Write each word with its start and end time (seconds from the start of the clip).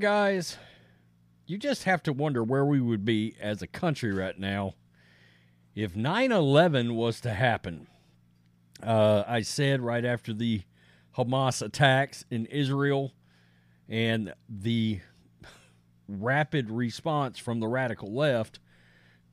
guys, 0.00 0.56
you 1.46 1.58
just 1.58 1.84
have 1.84 2.02
to 2.02 2.12
wonder 2.12 2.42
where 2.42 2.64
we 2.64 2.80
would 2.80 3.04
be 3.04 3.36
as 3.38 3.60
a 3.60 3.66
country 3.66 4.12
right 4.12 4.38
now 4.38 4.74
if 5.74 5.94
9 5.94 6.32
11 6.32 6.94
was 6.94 7.20
to 7.20 7.34
happen. 7.34 7.86
Uh, 8.82 9.24
I 9.28 9.42
said 9.42 9.82
right 9.82 10.04
after 10.04 10.32
the 10.32 10.62
Hamas 11.18 11.60
attacks 11.60 12.24
in 12.30 12.46
Israel 12.46 13.12
and 13.90 14.32
the 14.48 15.00
rapid 16.08 16.70
response 16.70 17.38
from 17.38 17.60
the 17.60 17.68
radical 17.68 18.10
left, 18.10 18.58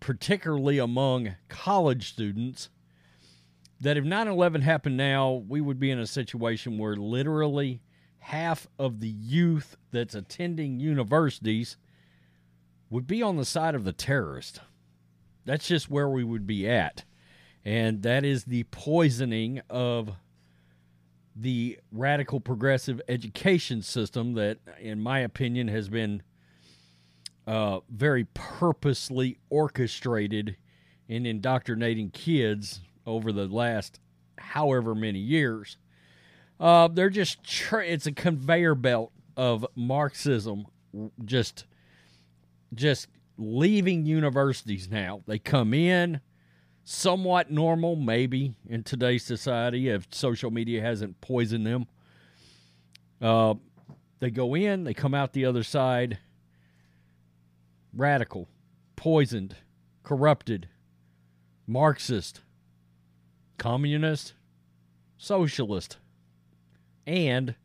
particularly 0.01 0.79
among 0.79 1.35
college 1.47 2.09
students, 2.09 2.69
that 3.79 3.95
if 3.95 4.03
9 4.03 4.27
11 4.27 4.61
happened 4.63 4.97
now, 4.97 5.31
we 5.47 5.61
would 5.61 5.79
be 5.79 5.91
in 5.91 5.99
a 5.99 6.07
situation 6.07 6.77
where 6.77 6.97
literally 6.97 7.79
half 8.19 8.67
of 8.77 8.99
the 8.99 9.07
youth 9.07 9.77
that's 9.91 10.15
attending 10.15 10.79
universities 10.79 11.77
would 12.89 13.07
be 13.07 13.21
on 13.21 13.37
the 13.37 13.45
side 13.45 13.75
of 13.75 13.83
the 13.83 13.93
terrorist. 13.93 14.61
That's 15.45 15.67
just 15.67 15.89
where 15.89 16.09
we 16.09 16.23
would 16.23 16.45
be 16.45 16.69
at. 16.69 17.03
And 17.63 18.03
that 18.03 18.23
is 18.23 18.45
the 18.45 18.63
poisoning 18.65 19.61
of 19.69 20.11
the 21.35 21.79
radical 21.91 22.39
progressive 22.39 23.01
education 23.07 23.81
system 23.81 24.33
that, 24.33 24.57
in 24.79 24.99
my 24.99 25.19
opinion, 25.19 25.67
has 25.67 25.89
been 25.89 26.23
uh, 27.45 27.79
very 27.89 28.25
purposely 28.33 29.37
orchestrated 29.49 30.57
in 31.07 31.25
indoctrinating 31.25 32.09
kids 32.09 32.81
over 33.05 33.31
the 33.31 33.47
last 33.47 33.99
however 34.37 34.93
many 34.93 35.19
years. 35.19 35.77
Uh, 36.59 36.87
they're 36.87 37.09
just, 37.09 37.43
tr- 37.43 37.81
it's 37.81 38.07
a 38.07 38.11
conveyor 38.11 38.75
belt 38.75 39.11
of 39.35 39.65
Marxism 39.75 40.65
just, 41.23 41.65
just 42.73 43.07
leaving 43.37 44.05
universities 44.05 44.89
now. 44.89 45.21
They 45.27 45.37
come 45.39 45.73
in 45.73 46.21
somewhat 46.83 47.51
normal, 47.51 47.95
maybe 47.95 48.55
in 48.67 48.83
today's 48.83 49.23
society 49.23 49.89
if 49.89 50.07
social 50.11 50.49
media 50.49 50.81
hasn't 50.81 51.19
poisoned 51.21 51.65
them. 51.65 51.85
Uh, 53.21 53.55
they 54.19 54.31
go 54.31 54.55
in, 54.55 54.83
they 54.83 54.93
come 54.93 55.13
out 55.13 55.33
the 55.33 55.45
other 55.45 55.63
side 55.63 56.17
radical, 57.93 58.47
poisoned, 58.95 59.55
corrupted, 60.03 60.69
Marxist, 61.65 62.41
communist, 63.57 64.33
socialist, 65.17 65.97
and 67.07 67.55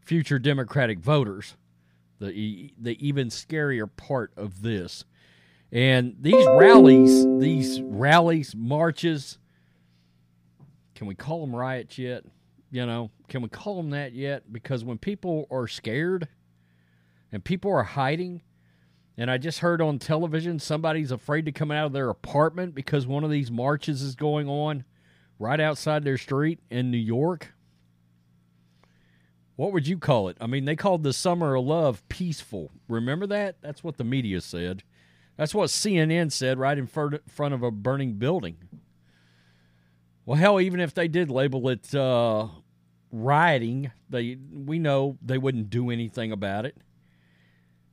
future 0.00 0.40
Democratic 0.40 0.98
voters. 0.98 1.56
The, 2.18 2.72
the 2.80 3.06
even 3.06 3.28
scarier 3.28 3.88
part 3.94 4.32
of 4.36 4.62
this. 4.62 5.04
And 5.70 6.16
these 6.18 6.46
rallies, 6.46 7.26
these 7.38 7.82
rallies, 7.82 8.54
marches, 8.56 9.38
can 10.94 11.06
we 11.06 11.14
call 11.14 11.42
them 11.42 11.54
riots 11.54 11.98
yet? 11.98 12.24
You 12.70 12.86
know, 12.86 13.10
can 13.28 13.42
we 13.42 13.50
call 13.50 13.76
them 13.76 13.90
that 13.90 14.14
yet? 14.14 14.50
Because 14.50 14.82
when 14.82 14.96
people 14.96 15.46
are 15.50 15.68
scared 15.68 16.28
and 17.30 17.44
people 17.44 17.70
are 17.70 17.82
hiding, 17.82 18.40
and 19.18 19.30
I 19.30 19.36
just 19.36 19.58
heard 19.58 19.82
on 19.82 19.98
television 19.98 20.58
somebody's 20.58 21.10
afraid 21.10 21.44
to 21.46 21.52
come 21.52 21.70
out 21.70 21.86
of 21.86 21.92
their 21.92 22.08
apartment 22.08 22.74
because 22.74 23.06
one 23.06 23.24
of 23.24 23.30
these 23.30 23.50
marches 23.50 24.00
is 24.00 24.14
going 24.14 24.48
on 24.48 24.84
right 25.38 25.60
outside 25.60 26.04
their 26.04 26.18
street 26.18 26.60
in 26.70 26.90
New 26.90 26.96
York. 26.96 27.52
What 29.56 29.72
would 29.72 29.88
you 29.88 29.98
call 29.98 30.28
it? 30.28 30.36
I 30.40 30.46
mean, 30.46 30.66
they 30.66 30.76
called 30.76 31.02
the 31.02 31.14
Summer 31.14 31.54
of 31.56 31.64
Love 31.64 32.06
peaceful. 32.08 32.70
Remember 32.88 33.26
that? 33.26 33.56
That's 33.62 33.82
what 33.82 33.96
the 33.96 34.04
media 34.04 34.42
said. 34.42 34.82
That's 35.36 35.54
what 35.54 35.70
CNN 35.70 36.30
said 36.30 36.58
right 36.58 36.76
in 36.76 36.86
front 36.86 37.54
of 37.54 37.62
a 37.62 37.70
burning 37.70 38.14
building. 38.14 38.56
Well, 40.24 40.38
hell, 40.38 40.60
even 40.60 40.80
if 40.80 40.92
they 40.92 41.08
did 41.08 41.30
label 41.30 41.68
it 41.68 41.94
uh, 41.94 42.48
rioting, 43.12 43.92
they 44.08 44.38
we 44.52 44.78
know 44.78 45.18
they 45.22 45.38
wouldn't 45.38 45.70
do 45.70 45.90
anything 45.90 46.32
about 46.32 46.66
it 46.66 46.76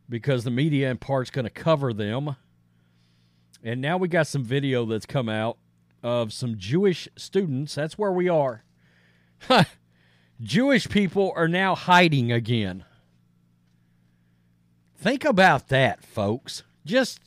because 0.10 0.44
the 0.44 0.52
media 0.52 0.90
in 0.90 0.98
part's 0.98 1.30
going 1.30 1.46
to 1.46 1.52
cover 1.52 1.94
them. 1.94 2.36
And 3.64 3.82
now 3.82 3.98
we 3.98 4.08
got 4.08 4.28
some 4.28 4.44
video 4.44 4.86
that's 4.86 5.06
come 5.06 5.30
out 5.30 5.58
of 6.02 6.34
some 6.34 6.58
Jewish 6.58 7.08
students. 7.16 7.76
That's 7.76 7.98
where 7.98 8.12
we 8.12 8.28
are. 8.28 8.64
Jewish 10.44 10.90
people 10.90 11.31
are 11.36 11.48
now 11.48 11.74
hiding 11.74 12.31
again. 12.31 12.84
Think 14.96 15.24
about 15.24 15.70
that, 15.70 16.04
folks. 16.04 16.64
Just 16.86 17.22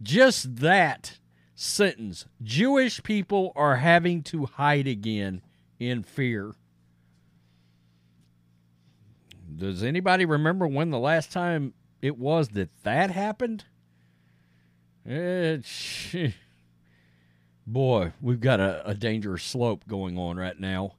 just 0.00 0.56
that 0.56 1.18
sentence. 1.54 2.26
Jewish 2.42 3.02
people 3.02 3.52
are 3.56 3.76
having 3.76 4.22
to 4.24 4.46
hide 4.46 4.86
again 4.86 5.42
in 5.78 6.02
fear. 6.02 6.54
Does 9.56 9.82
anybody 9.82 10.24
remember 10.24 10.66
when 10.66 10.90
the 10.90 10.98
last 10.98 11.30
time 11.30 11.74
it 12.00 12.16
was 12.18 12.50
that 12.50 12.70
that 12.84 13.10
happened? 13.10 13.64
It's, 15.04 16.14
boy, 17.66 18.12
we've 18.20 18.40
got 18.40 18.60
a, 18.60 18.88
a 18.88 18.94
dangerous 18.94 19.42
slope 19.42 19.86
going 19.86 20.16
on 20.16 20.36
right 20.36 20.58
now. 20.58 20.94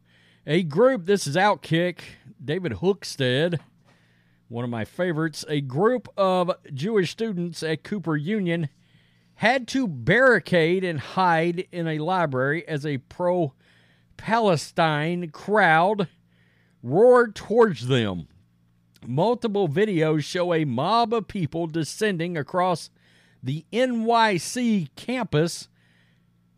A 0.46 0.62
group, 0.64 1.06
this 1.06 1.26
is 1.26 1.38
Outkick, 1.38 2.00
David 2.44 2.74
Hookstead, 2.74 3.62
one 4.50 4.66
of 4.66 4.70
my 4.70 4.84
favorites. 4.84 5.46
A 5.48 5.62
group 5.62 6.10
of 6.18 6.52
Jewish 6.74 7.12
students 7.12 7.64
at 7.64 7.86
Cooper 7.86 8.18
Union 8.18 8.68
had 9.36 9.70
to 9.70 9.88
barricade 9.88 10.84
and 10.84 11.00
hide 11.00 11.66
in 11.72 11.88
a 11.88 12.00
library 12.00 12.68
as 12.68 12.86
a 12.86 12.98
pro 12.98 13.54
Palestine 14.18 15.30
crowd 15.30 16.10
roared 16.84 17.36
towards 17.36 17.88
them. 17.88 18.28
Multiple 19.08 19.70
videos 19.70 20.26
show 20.26 20.54
a 20.54 20.66
mob 20.66 21.14
of 21.14 21.30
people 21.30 21.68
descending 21.68 22.36
across 22.36 22.90
the 23.42 23.66
NYC 23.72 24.90
campus 24.98 25.70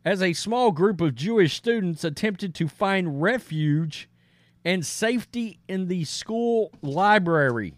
as 0.05 0.21
a 0.21 0.33
small 0.33 0.71
group 0.71 1.01
of 1.01 1.15
Jewish 1.15 1.55
students 1.55 2.03
attempted 2.03 2.53
to 2.55 2.67
find 2.67 3.21
refuge 3.21 4.07
and 4.63 4.85
safety 4.85 5.59
in 5.67 5.87
the 5.87 6.05
school 6.05 6.71
library. 6.81 7.73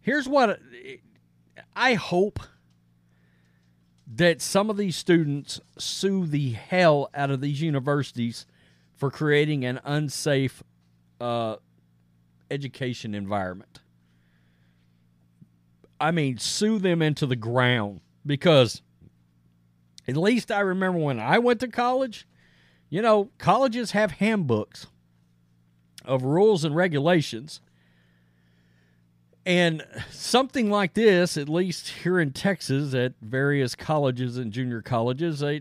Here's 0.00 0.28
what 0.28 0.60
I 1.74 1.94
hope 1.94 2.38
that 4.14 4.42
some 4.42 4.68
of 4.68 4.76
these 4.76 4.96
students 4.96 5.60
sue 5.78 6.26
the 6.26 6.52
hell 6.52 7.08
out 7.14 7.30
of 7.30 7.40
these 7.40 7.60
universities 7.60 8.46
for 8.94 9.10
creating 9.10 9.64
an 9.64 9.80
unsafe 9.84 10.62
uh, 11.20 11.56
education 12.50 13.14
environment. 13.14 13.80
I 16.00 16.10
mean, 16.10 16.38
sue 16.38 16.78
them 16.78 17.02
into 17.02 17.26
the 17.26 17.36
ground 17.36 18.00
because 18.24 18.82
at 20.08 20.16
least 20.16 20.50
I 20.50 20.60
remember 20.60 20.98
when 20.98 21.20
I 21.20 21.38
went 21.38 21.60
to 21.60 21.68
college, 21.68 22.26
you 22.88 23.02
know, 23.02 23.30
colleges 23.38 23.90
have 23.90 24.12
handbooks 24.12 24.86
of 26.04 26.22
rules 26.22 26.64
and 26.64 26.74
regulations. 26.74 27.60
And 29.44 29.86
something 30.10 30.70
like 30.70 30.94
this, 30.94 31.36
at 31.36 31.48
least 31.48 31.88
here 31.88 32.18
in 32.18 32.32
Texas 32.32 32.94
at 32.94 33.14
various 33.22 33.74
colleges 33.74 34.36
and 34.36 34.52
junior 34.52 34.82
colleges, 34.82 35.42
I, 35.42 35.60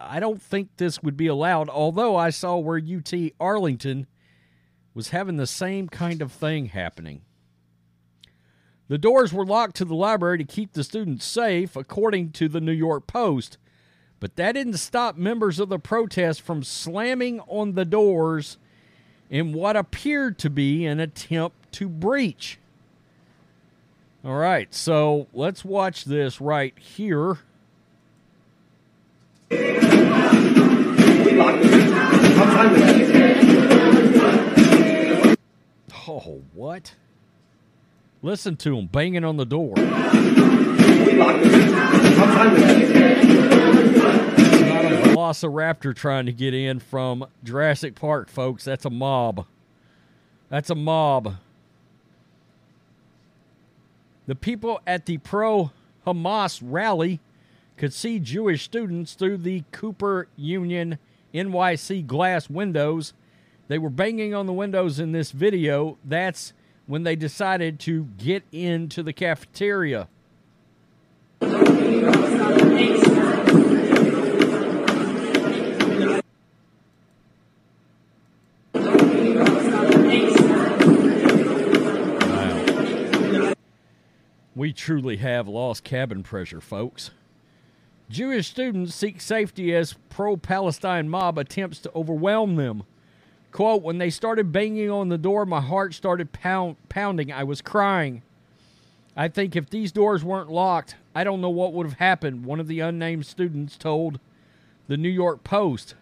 I 0.00 0.18
don't 0.18 0.42
think 0.42 0.70
this 0.76 1.02
would 1.02 1.16
be 1.16 1.26
allowed. 1.26 1.68
Although 1.68 2.16
I 2.16 2.30
saw 2.30 2.56
where 2.56 2.78
UT 2.78 3.12
Arlington 3.38 4.06
was 4.94 5.10
having 5.10 5.36
the 5.36 5.46
same 5.46 5.88
kind 5.88 6.22
of 6.22 6.32
thing 6.32 6.66
happening. 6.66 7.22
The 8.88 8.98
doors 8.98 9.32
were 9.32 9.46
locked 9.46 9.76
to 9.76 9.84
the 9.84 9.94
library 9.94 10.38
to 10.38 10.44
keep 10.44 10.72
the 10.72 10.84
students 10.84 11.24
safe, 11.24 11.74
according 11.74 12.32
to 12.32 12.48
the 12.48 12.60
New 12.60 12.72
York 12.72 13.06
Post. 13.06 13.58
But 14.24 14.36
that 14.36 14.52
didn't 14.52 14.78
stop 14.78 15.18
members 15.18 15.60
of 15.60 15.68
the 15.68 15.78
protest 15.78 16.40
from 16.40 16.64
slamming 16.64 17.40
on 17.40 17.74
the 17.74 17.84
doors 17.84 18.56
in 19.28 19.52
what 19.52 19.76
appeared 19.76 20.38
to 20.38 20.48
be 20.48 20.86
an 20.86 20.98
attempt 20.98 21.70
to 21.72 21.90
breach. 21.90 22.58
All 24.24 24.36
right, 24.36 24.72
so 24.72 25.26
let's 25.34 25.62
watch 25.62 26.06
this 26.06 26.40
right 26.40 26.72
here. 26.78 27.40
Oh, 36.08 36.40
what? 36.54 36.94
Listen 38.22 38.56
to 38.56 38.78
him 38.78 38.86
banging 38.86 39.24
on 39.24 39.36
the 39.36 39.44
door. 39.44 39.74
A 41.14 41.26
velociraptor 45.06 45.94
trying 45.94 46.26
to 46.26 46.32
get 46.32 46.54
in 46.54 46.80
from 46.80 47.26
Jurassic 47.42 47.94
Park, 47.94 48.28
folks. 48.28 48.64
That's 48.64 48.84
a 48.84 48.90
mob. 48.90 49.46
That's 50.48 50.70
a 50.70 50.74
mob. 50.74 51.36
The 54.26 54.34
people 54.34 54.80
at 54.86 55.06
the 55.06 55.18
pro 55.18 55.70
Hamas 56.06 56.60
rally 56.64 57.20
could 57.76 57.92
see 57.92 58.18
Jewish 58.18 58.64
students 58.64 59.14
through 59.14 59.38
the 59.38 59.64
Cooper 59.72 60.28
Union 60.36 60.98
NYC 61.32 62.06
glass 62.06 62.48
windows. 62.48 63.12
They 63.68 63.78
were 63.78 63.90
banging 63.90 64.34
on 64.34 64.46
the 64.46 64.52
windows 64.52 64.98
in 64.98 65.12
this 65.12 65.30
video. 65.30 65.98
That's 66.04 66.52
when 66.86 67.02
they 67.02 67.16
decided 67.16 67.80
to 67.80 68.04
get 68.18 68.44
into 68.52 69.02
the 69.02 69.12
cafeteria. 69.12 70.08
We 84.64 84.72
truly 84.72 85.18
have 85.18 85.46
lost 85.46 85.84
cabin 85.84 86.22
pressure, 86.22 86.62
folks. 86.62 87.10
Jewish 88.08 88.48
students 88.48 88.94
seek 88.94 89.20
safety 89.20 89.74
as 89.74 89.92
pro 90.08 90.38
Palestine 90.38 91.06
mob 91.10 91.36
attempts 91.36 91.80
to 91.80 91.92
overwhelm 91.94 92.56
them. 92.56 92.84
Quote, 93.52 93.82
when 93.82 93.98
they 93.98 94.08
started 94.08 94.52
banging 94.52 94.90
on 94.90 95.10
the 95.10 95.18
door, 95.18 95.44
my 95.44 95.60
heart 95.60 95.92
started 95.92 96.32
pound, 96.32 96.76
pounding. 96.88 97.30
I 97.30 97.44
was 97.44 97.60
crying. 97.60 98.22
I 99.14 99.28
think 99.28 99.54
if 99.54 99.68
these 99.68 99.92
doors 99.92 100.24
weren't 100.24 100.50
locked, 100.50 100.96
I 101.14 101.24
don't 101.24 101.42
know 101.42 101.50
what 101.50 101.74
would 101.74 101.84
have 101.84 101.98
happened, 101.98 102.46
one 102.46 102.58
of 102.58 102.66
the 102.66 102.80
unnamed 102.80 103.26
students 103.26 103.76
told 103.76 104.18
the 104.88 104.96
New 104.96 105.10
York 105.10 105.44
Post. 105.44 105.94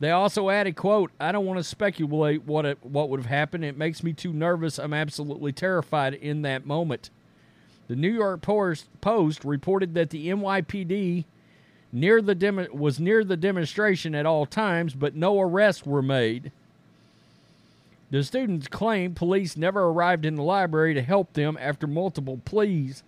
They 0.00 0.10
also 0.10 0.50
added, 0.50 0.74
quote, 0.74 1.12
I 1.20 1.30
don't 1.30 1.46
want 1.46 1.60
to 1.60 1.62
speculate 1.62 2.42
what 2.42 2.66
it, 2.66 2.84
what 2.84 3.10
would 3.10 3.20
have 3.20 3.30
happened. 3.30 3.64
It 3.64 3.78
makes 3.78 4.02
me 4.02 4.12
too 4.12 4.32
nervous. 4.32 4.76
I'm 4.76 4.92
absolutely 4.92 5.52
terrified 5.52 6.14
in 6.14 6.42
that 6.42 6.66
moment. 6.66 7.10
The 7.88 7.96
New 7.96 8.12
York 8.12 8.42
Post 8.42 9.44
reported 9.44 9.94
that 9.94 10.10
the 10.10 10.28
NYPD 10.28 11.24
near 11.92 12.20
the 12.20 12.34
demo- 12.34 12.72
was 12.72 12.98
near 12.98 13.22
the 13.24 13.36
demonstration 13.36 14.14
at 14.14 14.26
all 14.26 14.44
times, 14.44 14.94
but 14.94 15.14
no 15.14 15.40
arrests 15.40 15.86
were 15.86 16.02
made. 16.02 16.50
The 18.10 18.22
students 18.22 18.68
claim 18.68 19.14
police 19.14 19.56
never 19.56 19.84
arrived 19.84 20.24
in 20.24 20.34
the 20.36 20.42
library 20.42 20.94
to 20.94 21.02
help 21.02 21.32
them 21.32 21.56
after 21.60 21.86
multiple 21.86 22.40
pleas, 22.44 23.02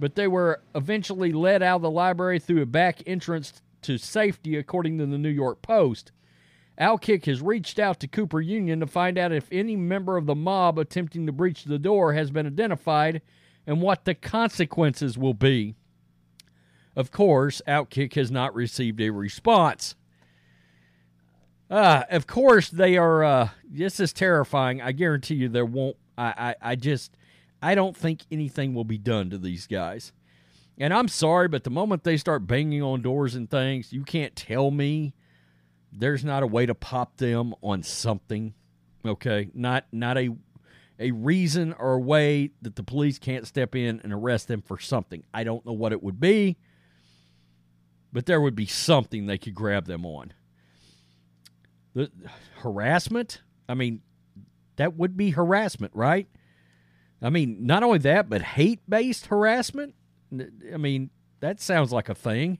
but 0.00 0.14
they 0.14 0.26
were 0.26 0.60
eventually 0.74 1.32
led 1.32 1.62
out 1.62 1.76
of 1.76 1.82
the 1.82 1.90
library 1.90 2.38
through 2.38 2.62
a 2.62 2.66
back 2.66 3.02
entrance 3.06 3.62
to 3.82 3.98
safety, 3.98 4.56
according 4.56 4.98
to 4.98 5.06
the 5.06 5.18
New 5.18 5.28
York 5.28 5.62
Post. 5.62 6.10
Outkick 6.80 7.26
has 7.26 7.40
reached 7.40 7.78
out 7.78 8.00
to 8.00 8.08
Cooper 8.08 8.40
Union 8.40 8.80
to 8.80 8.86
find 8.86 9.16
out 9.18 9.30
if 9.30 9.48
any 9.52 9.76
member 9.76 10.16
of 10.16 10.26
the 10.26 10.34
mob 10.34 10.78
attempting 10.78 11.26
to 11.26 11.32
breach 11.32 11.64
the 11.64 11.78
door 11.78 12.14
has 12.14 12.32
been 12.32 12.46
identified 12.46 13.22
and 13.66 13.80
what 13.80 14.04
the 14.04 14.14
consequences 14.14 15.16
will 15.16 15.34
be. 15.34 15.74
Of 16.96 17.10
course, 17.10 17.60
Outkick 17.66 18.14
has 18.14 18.30
not 18.30 18.54
received 18.54 19.00
a 19.00 19.10
response. 19.10 19.96
Uh, 21.70 22.04
of 22.10 22.26
course, 22.26 22.68
they 22.68 22.96
are. 22.96 23.24
Uh, 23.24 23.48
this 23.68 23.98
is 23.98 24.12
terrifying. 24.12 24.80
I 24.80 24.92
guarantee 24.92 25.34
you, 25.34 25.48
there 25.48 25.64
won't. 25.64 25.96
I, 26.16 26.54
I, 26.62 26.70
I 26.70 26.76
just, 26.76 27.16
I 27.60 27.74
don't 27.74 27.96
think 27.96 28.20
anything 28.30 28.74
will 28.74 28.84
be 28.84 28.98
done 28.98 29.30
to 29.30 29.38
these 29.38 29.66
guys. 29.66 30.12
And 30.78 30.92
I'm 30.92 31.08
sorry, 31.08 31.48
but 31.48 31.64
the 31.64 31.70
moment 31.70 32.04
they 32.04 32.16
start 32.16 32.46
banging 32.46 32.82
on 32.82 33.02
doors 33.02 33.34
and 33.34 33.50
things, 33.50 33.92
you 33.92 34.02
can't 34.02 34.34
tell 34.36 34.70
me 34.70 35.14
there's 35.92 36.24
not 36.24 36.42
a 36.42 36.46
way 36.46 36.66
to 36.66 36.74
pop 36.74 37.16
them 37.16 37.54
on 37.62 37.82
something. 37.82 38.54
Okay, 39.04 39.50
not 39.54 39.86
not 39.92 40.18
a 40.18 40.36
a 40.98 41.10
reason 41.10 41.72
or 41.78 41.94
a 41.94 42.00
way 42.00 42.50
that 42.62 42.76
the 42.76 42.82
police 42.82 43.18
can't 43.18 43.46
step 43.46 43.74
in 43.74 44.00
and 44.04 44.12
arrest 44.12 44.48
them 44.48 44.62
for 44.62 44.78
something. 44.78 45.24
I 45.32 45.44
don't 45.44 45.66
know 45.66 45.72
what 45.72 45.92
it 45.92 46.02
would 46.02 46.20
be, 46.20 46.56
but 48.12 48.26
there 48.26 48.40
would 48.40 48.54
be 48.54 48.66
something 48.66 49.26
they 49.26 49.38
could 49.38 49.54
grab 49.54 49.86
them 49.86 50.06
on. 50.06 50.32
The 51.94 52.10
harassment, 52.58 53.42
I 53.68 53.74
mean, 53.74 54.02
that 54.76 54.96
would 54.96 55.16
be 55.16 55.30
harassment, 55.30 55.92
right? 55.94 56.28
I 57.22 57.30
mean, 57.30 57.66
not 57.66 57.82
only 57.82 57.98
that, 57.98 58.28
but 58.28 58.42
hate 58.42 58.80
based 58.88 59.26
harassment. 59.26 59.94
I 60.32 60.76
mean, 60.76 61.10
that 61.40 61.60
sounds 61.60 61.92
like 61.92 62.08
a 62.08 62.14
thing. 62.14 62.58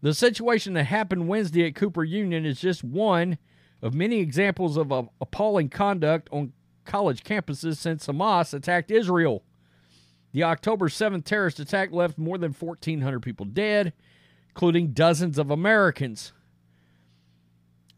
The 0.00 0.14
situation 0.14 0.74
that 0.74 0.84
happened 0.84 1.28
Wednesday 1.28 1.66
at 1.66 1.74
Cooper 1.74 2.04
Union 2.04 2.46
is 2.46 2.60
just 2.60 2.84
one 2.84 3.38
of 3.82 3.94
many 3.94 4.20
examples 4.20 4.76
of 4.76 4.92
appalling 5.20 5.68
conduct 5.68 6.28
on 6.30 6.52
college 6.88 7.22
campuses 7.22 7.76
since 7.76 8.06
Hamas 8.08 8.52
attacked 8.52 8.90
Israel. 8.90 9.44
The 10.32 10.42
October 10.42 10.88
7th 10.88 11.24
terrorist 11.24 11.60
attack 11.60 11.92
left 11.92 12.18
more 12.18 12.36
than 12.36 12.52
1,400 12.52 13.20
people 13.20 13.46
dead, 13.46 13.92
including 14.48 14.88
dozens 14.88 15.38
of 15.38 15.50
Americans. 15.50 16.32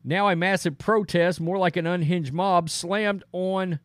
Now, 0.05 0.29
a 0.29 0.37
massive 0.37 0.79
protest, 0.79 1.41
more 1.41 1.59
like 1.59 1.77
an 1.77 1.87
unhinged 1.87 2.33
mob, 2.33 2.71
slammed 2.71 3.25
on 3.33 3.81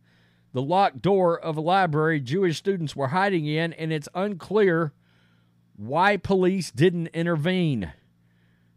the 0.53 0.61
locked 0.61 1.01
door 1.01 1.39
of 1.39 1.57
a 1.57 1.61
library 1.61 2.19
Jewish 2.19 2.57
students 2.57 2.95
were 2.95 3.09
hiding 3.09 3.45
in, 3.45 3.73
and 3.73 3.91
it's 3.91 4.07
unclear 4.13 4.93
why 5.75 6.17
police 6.17 6.71
didn't 6.71 7.07
intervene. 7.07 7.91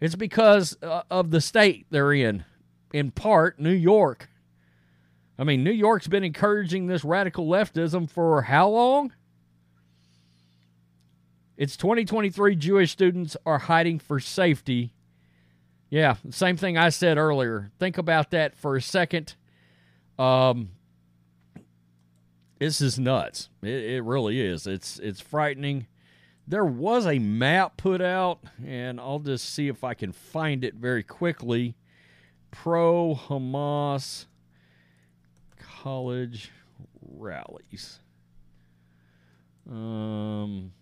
It's 0.00 0.16
because 0.16 0.76
uh, 0.82 1.02
of 1.10 1.30
the 1.30 1.40
state 1.40 1.86
they're 1.90 2.12
in, 2.12 2.44
in 2.92 3.12
part, 3.12 3.60
New 3.60 3.70
York. 3.70 4.28
I 5.38 5.44
mean, 5.44 5.62
New 5.62 5.70
York's 5.72 6.08
been 6.08 6.24
encouraging 6.24 6.86
this 6.86 7.04
radical 7.04 7.46
leftism 7.46 8.10
for 8.10 8.42
how 8.42 8.68
long? 8.68 9.12
It's 11.56 11.76
2023. 11.76 12.56
Jewish 12.56 12.90
students 12.90 13.36
are 13.46 13.58
hiding 13.58 13.98
for 14.00 14.18
safety. 14.18 14.92
Yeah, 15.90 16.16
same 16.30 16.56
thing 16.56 16.76
I 16.76 16.88
said 16.88 17.18
earlier. 17.18 17.70
Think 17.78 17.98
about 17.98 18.30
that 18.32 18.56
for 18.56 18.76
a 18.76 18.82
second. 18.82 19.36
Um, 20.18 20.70
this 22.58 22.80
is 22.80 22.98
nuts. 22.98 23.48
It, 23.62 23.84
it 23.84 24.04
really 24.04 24.40
is. 24.40 24.66
It's 24.66 24.98
it's 24.98 25.20
frightening. 25.20 25.86
There 26.46 26.64
was 26.64 27.06
a 27.06 27.18
map 27.18 27.76
put 27.76 28.00
out, 28.00 28.40
and 28.64 28.98
I'll 28.98 29.18
just 29.18 29.52
see 29.52 29.68
if 29.68 29.84
I 29.84 29.94
can 29.94 30.12
find 30.12 30.64
it 30.64 30.74
very 30.74 31.02
quickly. 31.02 31.76
Pro 32.50 33.14
Hamas 33.14 34.26
college 35.82 36.50
rallies. 37.02 38.00
Um, 39.70 40.72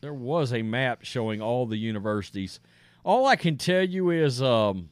there 0.00 0.14
was 0.14 0.52
a 0.52 0.62
map 0.62 1.00
showing 1.02 1.40
all 1.40 1.66
the 1.66 1.76
universities. 1.76 2.60
All 3.04 3.26
I 3.26 3.36
can 3.36 3.56
tell 3.56 3.82
you 3.82 4.10
is 4.10 4.42
um, 4.42 4.90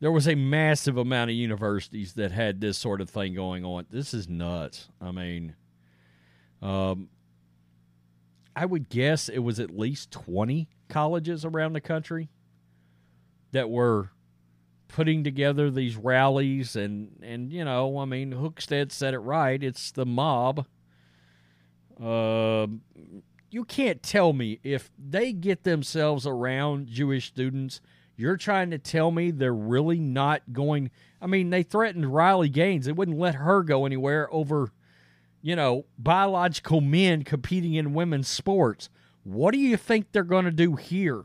there 0.00 0.12
was 0.12 0.28
a 0.28 0.34
massive 0.34 0.96
amount 0.96 1.30
of 1.30 1.36
universities 1.36 2.12
that 2.14 2.30
had 2.30 2.60
this 2.60 2.78
sort 2.78 3.00
of 3.00 3.10
thing 3.10 3.34
going 3.34 3.64
on. 3.64 3.86
This 3.90 4.14
is 4.14 4.28
nuts. 4.28 4.88
I 5.00 5.10
mean, 5.10 5.56
um, 6.62 7.08
I 8.54 8.66
would 8.66 8.88
guess 8.88 9.28
it 9.28 9.40
was 9.40 9.60
at 9.60 9.76
least 9.76 10.10
20 10.12 10.68
colleges 10.88 11.44
around 11.44 11.72
the 11.72 11.80
country 11.80 12.28
that 13.52 13.70
were 13.70 14.10
putting 14.88 15.22
together 15.22 15.70
these 15.70 15.96
rallies 15.96 16.74
and 16.74 17.18
and 17.22 17.52
you 17.52 17.64
know, 17.64 17.98
I 17.98 18.04
mean, 18.04 18.32
Hookstead 18.32 18.90
said 18.90 19.14
it 19.14 19.18
right. 19.18 19.62
It's 19.62 19.90
the 19.92 20.06
mob. 20.06 20.66
Uh, 22.02 22.66
you 23.50 23.64
can't 23.64 24.02
tell 24.02 24.32
me 24.32 24.60
if 24.62 24.90
they 24.98 25.32
get 25.32 25.64
themselves 25.64 26.26
around 26.26 26.88
Jewish 26.88 27.26
students. 27.26 27.80
You're 28.16 28.36
trying 28.36 28.70
to 28.70 28.78
tell 28.78 29.10
me 29.10 29.30
they're 29.30 29.54
really 29.54 29.98
not 29.98 30.52
going. 30.52 30.90
I 31.20 31.26
mean, 31.26 31.50
they 31.50 31.62
threatened 31.62 32.12
Riley 32.12 32.48
Gaines. 32.48 32.86
They 32.86 32.92
wouldn't 32.92 33.18
let 33.18 33.36
her 33.36 33.62
go 33.62 33.86
anywhere 33.86 34.28
over, 34.32 34.72
you 35.40 35.54
know, 35.54 35.84
biological 35.98 36.80
men 36.80 37.22
competing 37.22 37.74
in 37.74 37.94
women's 37.94 38.28
sports. 38.28 38.88
What 39.22 39.52
do 39.52 39.58
you 39.58 39.76
think 39.76 40.10
they're 40.10 40.24
going 40.24 40.46
to 40.46 40.50
do 40.50 40.74
here? 40.74 41.24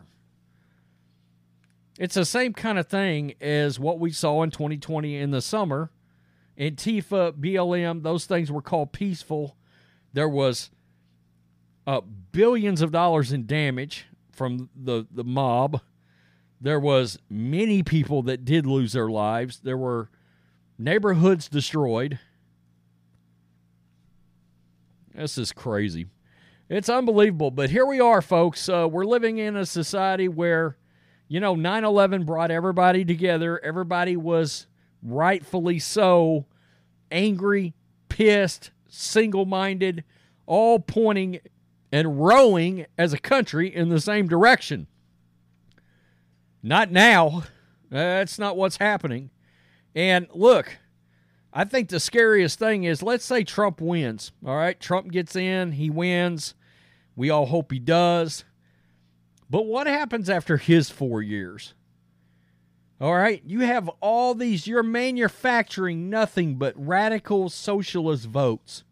It's 2.00 2.16
the 2.16 2.26
same 2.26 2.54
kind 2.54 2.80
of 2.80 2.88
thing 2.88 3.36
as 3.40 3.80
what 3.80 4.00
we 4.00 4.12
saw 4.12 4.42
in 4.42 4.50
2020 4.50 5.16
in 5.16 5.32
the 5.32 5.42
summer. 5.42 5.92
Antifa, 6.58 7.34
BLM, 7.34 8.04
those 8.04 8.26
things 8.26 8.52
were 8.52 8.62
called 8.62 8.92
peaceful. 8.92 9.56
There 10.12 10.30
was 10.30 10.72
uh, 11.86 12.02
billions 12.32 12.82
of 12.82 12.92
dollars 12.92 13.32
in 13.32 13.46
damage 13.46 14.06
from 14.32 14.70
the, 14.76 15.06
the 15.12 15.24
mob. 15.24 15.82
There 16.60 16.80
was 16.80 17.20
many 17.30 17.84
people 17.84 18.24
that 18.24 18.46
did 18.46 18.66
lose 18.66 18.94
their 18.94 19.10
lives. 19.10 19.60
There 19.60 19.78
were 19.78 20.10
neighborhoods 20.78 21.48
destroyed. 21.48 22.20
This 25.14 25.38
is 25.38 25.52
crazy. 25.52 26.08
It's 26.70 26.90
unbelievable. 26.90 27.52
But 27.52 27.70
here 27.70 27.86
we 27.86 28.00
are, 28.00 28.22
folks. 28.22 28.68
Uh, 28.68 28.88
we're 28.90 29.06
living 29.06 29.38
in 29.38 29.56
a 29.56 29.66
society 29.66 30.28
where 30.28 30.78
you 31.28 31.40
know, 31.40 31.56
9 31.56 31.84
11 31.84 32.26
brought 32.26 32.52
everybody 32.52 33.06
together. 33.06 33.60
Everybody 33.64 34.16
was 34.16 34.68
rightfully 35.02 35.80
so 35.80 36.46
angry, 37.12 37.74
pissed, 38.10 38.72
single 38.88 39.46
minded, 39.46 40.04
all 40.46 40.80
pointing 40.80 41.40
and 41.92 42.20
rowing 42.20 42.86
as 42.98 43.14
a 43.14 43.20
country 43.20 43.74
in 43.74 43.90
the 43.90 44.02
same 44.02 44.28
direction. 44.28 44.88
Not 46.62 46.92
now. 46.92 47.44
That's 47.90 48.40
not 48.40 48.58
what's 48.58 48.78
happening. 48.78 49.30
And 49.94 50.28
look, 50.34 50.78
I 51.54 51.66
think 51.66 51.90
the 51.90 52.00
scariest 52.00 52.58
thing 52.58 52.84
is 52.84 53.04
let's 53.04 53.26
say 53.26 53.44
Trump 53.44 53.80
wins. 53.80 54.32
All 54.46 54.56
right, 54.56 54.80
Trump 54.80 55.12
gets 55.12 55.36
in, 55.36 55.74
he 55.74 55.90
wins. 55.90 56.56
We 57.16 57.30
all 57.30 57.46
hope 57.46 57.72
he 57.72 57.80
does. 57.80 58.44
But 59.50 59.66
what 59.66 59.88
happens 59.88 60.30
after 60.30 60.58
his 60.58 60.90
four 60.90 61.22
years? 61.22 61.74
All 63.02 63.14
right, 63.16 63.42
you 63.46 63.62
have 63.62 63.90
all 64.02 64.34
these, 64.34 64.66
you're 64.66 64.84
manufacturing 64.84 66.10
nothing 66.10 66.56
but 66.56 66.74
radical 66.78 67.50
socialist 67.50 68.26
votes. 68.28 68.84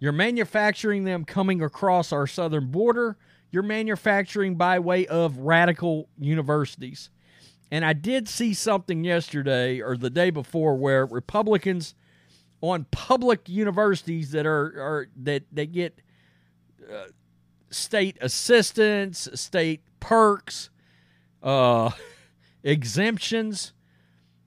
You're 0.00 0.12
manufacturing 0.12 1.04
them 1.04 1.24
coming 1.24 1.62
across 1.62 2.12
our 2.12 2.26
southern 2.26 2.70
border. 2.70 3.16
You're 3.50 3.62
manufacturing 3.62 4.56
by 4.56 4.80
way 4.80 5.06
of 5.06 5.38
radical 5.38 6.08
universities. 6.18 7.10
And 7.70 7.84
I 7.84 7.92
did 7.92 8.28
see 8.28 8.52
something 8.52 9.04
yesterday 9.04 9.80
or 9.80 9.96
the 9.96 10.10
day 10.10 10.30
before 10.30 10.76
where 10.76 11.06
Republicans 11.06 11.94
on 12.60 12.86
public 12.90 13.48
universities 13.48 14.32
that 14.32 14.46
are, 14.46 14.64
are 14.80 15.08
that 15.22 15.44
they 15.52 15.66
get 15.66 16.00
uh, 16.92 17.04
state 17.74 18.16
assistance, 18.20 19.28
state 19.34 19.82
perks, 20.00 20.70
uh, 21.42 21.90
exemptions, 22.62 23.72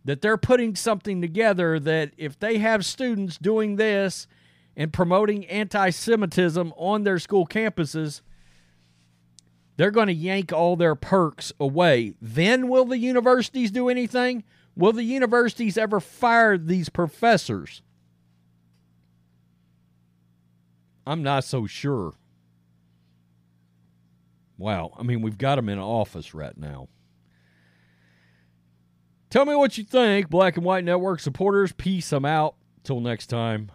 that 0.06 0.22
they're 0.22 0.38
putting 0.38 0.76
something 0.76 1.22
together 1.22 1.80
that 1.80 2.12
if 2.18 2.40
they 2.40 2.58
have 2.60 2.86
students 2.86 3.38
doing 3.38 3.76
this 3.76 4.28
and 4.76 4.94
promoting 4.94 5.46
anti 5.48 5.90
Semitism 5.90 6.74
on 6.78 7.04
their 7.04 7.20
school 7.20 7.46
campuses, 7.46 8.22
they're 9.76 9.92
going 9.92 10.08
to 10.08 10.14
yank 10.14 10.52
all 10.52 10.76
their 10.76 10.96
perks 10.96 11.52
away. 11.60 12.16
Then 12.22 12.68
will 12.68 12.86
the 12.86 12.98
universities 12.98 13.70
do 13.70 13.90
anything? 13.90 14.44
Will 14.76 14.94
the 14.94 15.04
universities 15.04 15.78
ever 15.78 16.00
fire 16.00 16.58
these 16.58 16.90
professors? 16.90 17.82
I'm 21.06 21.24
not 21.24 21.44
so 21.44 21.66
sure. 21.68 22.14
Wow. 24.58 24.92
I 24.98 25.04
mean, 25.04 25.22
we've 25.22 25.38
got 25.38 25.56
them 25.56 25.70
in 25.70 25.80
office 25.80 26.34
right 26.34 26.58
now. 26.58 26.88
Tell 29.30 29.46
me 29.46 29.56
what 29.56 29.78
you 29.78 29.84
think, 29.84 30.30
Black 30.30 30.56
and 30.56 30.66
White 30.66 30.86
Network 30.86 31.20
supporters. 31.20 31.74
Peace. 31.74 32.12
I'm 32.12 32.26
out. 32.26 32.56
Till 32.84 33.02
next 33.02 33.28
time. 33.28 33.72